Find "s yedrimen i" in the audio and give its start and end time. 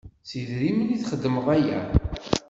0.29-0.97